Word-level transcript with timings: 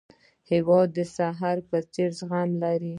هېواد 0.51 0.87
د 0.95 0.97
صحرا 1.15 1.67
په 1.69 1.77
څېر 1.93 2.09
زغم 2.19 2.49
لري. 2.63 2.89